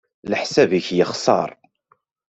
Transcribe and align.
Leḥsab-ik 0.31 0.87
yexṣer. 0.97 1.49